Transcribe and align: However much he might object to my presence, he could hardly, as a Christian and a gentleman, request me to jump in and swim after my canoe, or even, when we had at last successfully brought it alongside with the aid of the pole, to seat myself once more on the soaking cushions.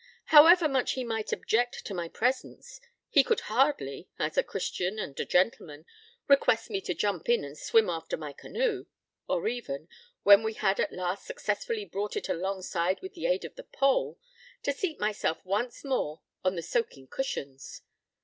However 0.33 0.67
much 0.67 0.93
he 0.93 1.03
might 1.03 1.31
object 1.31 1.85
to 1.85 1.93
my 1.93 2.09
presence, 2.09 2.81
he 3.09 3.23
could 3.23 3.41
hardly, 3.41 4.09
as 4.17 4.35
a 4.35 4.41
Christian 4.41 4.97
and 4.97 5.19
a 5.19 5.25
gentleman, 5.25 5.85
request 6.27 6.71
me 6.71 6.81
to 6.81 6.95
jump 6.95 7.29
in 7.29 7.43
and 7.43 7.55
swim 7.55 7.87
after 7.87 8.17
my 8.17 8.33
canoe, 8.33 8.87
or 9.29 9.47
even, 9.47 9.87
when 10.23 10.41
we 10.41 10.53
had 10.53 10.79
at 10.79 10.91
last 10.91 11.27
successfully 11.27 11.85
brought 11.85 12.15
it 12.17 12.27
alongside 12.29 12.99
with 13.03 13.13
the 13.13 13.27
aid 13.27 13.45
of 13.45 13.53
the 13.53 13.63
pole, 13.63 14.17
to 14.63 14.73
seat 14.73 14.99
myself 14.99 15.37
once 15.45 15.83
more 15.83 16.21
on 16.43 16.55
the 16.55 16.63
soaking 16.63 17.05
cushions. 17.07 17.83